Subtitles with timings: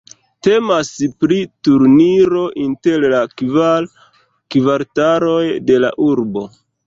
[0.45, 0.87] Temas
[1.23, 1.35] pri
[1.67, 3.87] turniro inter la kvar
[4.57, 6.47] kvartaloj de la urbo.